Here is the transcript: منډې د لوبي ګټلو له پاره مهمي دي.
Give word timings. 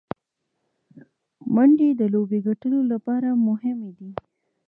منډې 1.53 1.89
د 1.99 2.01
لوبي 2.13 2.39
ګټلو 2.47 2.79
له 2.91 2.97
پاره 3.05 3.29
مهمي 3.47 3.91
دي. 3.97 4.11